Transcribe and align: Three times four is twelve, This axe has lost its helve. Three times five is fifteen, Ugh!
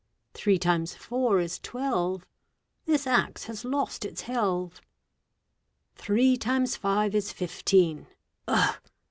Three 0.33 0.57
times 0.57 0.95
four 0.95 1.39
is 1.39 1.59
twelve, 1.59 2.25
This 2.87 3.05
axe 3.05 3.43
has 3.43 3.63
lost 3.63 4.03
its 4.03 4.21
helve. 4.23 4.81
Three 5.93 6.37
times 6.37 6.75
five 6.75 7.13
is 7.13 7.31
fifteen, 7.31 8.07
Ugh! 8.47 8.79